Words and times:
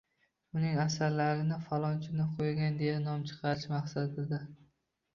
Uning 0.59 0.79
asarlarini 0.83 1.59
“falonchini 1.67 2.27
qo‘ygan” 2.41 2.83
deya 2.83 2.99
nom 3.07 3.29
chiqarish 3.31 3.71
maqsadida 3.79 4.45